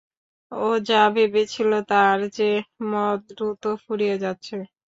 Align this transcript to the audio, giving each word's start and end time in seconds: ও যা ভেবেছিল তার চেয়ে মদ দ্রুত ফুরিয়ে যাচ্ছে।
ও 0.51 0.67
যা 0.87 1.01
ভেবেছিল 1.15 1.71
তার 1.91 2.19
চেয়ে 2.35 2.57
মদ 2.91 3.19
দ্রুত 3.29 3.63
ফুরিয়ে 3.83 4.15
যাচ্ছে। 4.23 4.55